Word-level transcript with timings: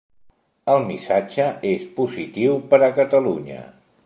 El 0.75 0.79
missatge 0.87 1.45
és 1.75 1.87
positiu 2.01 2.59
per 2.73 2.81
a 2.89 2.91
Catalunya. 3.01 3.63